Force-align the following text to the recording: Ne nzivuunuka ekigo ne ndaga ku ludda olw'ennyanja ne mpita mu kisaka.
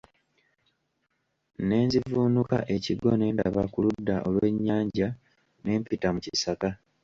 Ne 1.67 1.77
nzivuunuka 1.87 2.57
ekigo 2.75 3.11
ne 3.17 3.27
ndaga 3.33 3.63
ku 3.73 3.79
ludda 3.85 4.15
olw'ennyanja 4.27 5.07
ne 5.63 5.71
mpita 5.81 6.07
mu 6.13 6.19
kisaka. 6.25 6.69